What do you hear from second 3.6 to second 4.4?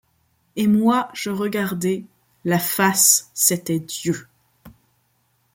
Dieu.